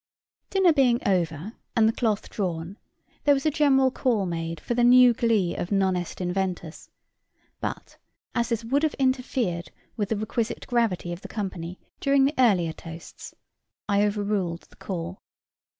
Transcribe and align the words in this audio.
Dinner 0.49 0.73
being 0.73 0.99
over, 1.07 1.53
and 1.75 1.87
the 1.87 1.93
cloth 1.93 2.27
drawn, 2.27 2.79
there 3.23 3.35
was 3.35 3.45
a 3.45 3.51
general 3.51 3.91
call 3.91 4.25
made 4.25 4.59
for 4.59 4.73
the 4.73 4.83
new 4.83 5.13
glee 5.13 5.55
of 5.55 5.71
Non 5.71 5.95
est 5.95 6.19
inventus; 6.19 6.89
but, 7.59 7.97
as 8.33 8.49
this 8.49 8.63
would 8.63 8.81
have 8.81 8.95
interfered 8.95 9.69
with 9.97 10.09
the 10.09 10.17
requisite 10.17 10.65
gravity 10.65 11.13
of 11.13 11.21
the 11.21 11.27
company 11.27 11.79
during 11.99 12.25
the 12.25 12.33
earlier 12.39 12.73
toasts, 12.73 13.35
I 13.87 14.03
overruled 14.03 14.61
the 14.71 14.75
call. 14.75 15.19